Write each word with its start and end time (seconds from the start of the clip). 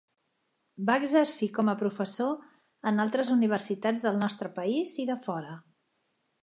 Va 0.85 0.95
exercir 1.01 1.49
com 1.57 1.69
a 1.73 1.75
professor 1.83 2.33
en 2.93 3.05
altres 3.05 3.31
universitats 3.37 4.05
del 4.09 4.19
nostre 4.25 4.53
país 4.61 4.99
i 5.05 5.09
de 5.13 5.21
fora. 5.29 5.55